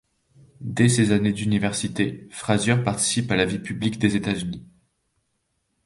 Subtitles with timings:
[0.65, 4.65] Dès ses années d'université, Frazier participe à la vie publique des États-Unis.